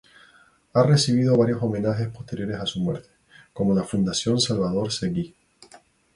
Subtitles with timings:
[0.73, 3.09] Ha recibido varios homenajes posteriores a su muerte,
[3.53, 5.35] como la Fundación Salvador Seguí.